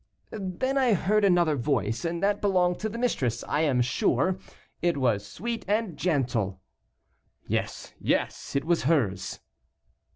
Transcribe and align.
"Then 0.31 0.79
I 0.79 0.93
heard 0.95 1.23
another 1.23 1.55
voice, 1.55 2.03
and 2.05 2.23
that 2.23 2.41
belonged 2.41 2.79
to 2.79 2.89
the 2.89 2.97
mistress, 2.97 3.43
I 3.43 3.61
am 3.61 3.81
sure; 3.83 4.39
it 4.81 4.97
was 4.97 5.23
sweet 5.23 5.63
and 5.67 5.95
gentle." 5.95 6.59
"Yes, 7.45 7.93
yes, 7.99 8.55
it 8.55 8.65
was 8.65 8.85
hers." 8.89 9.41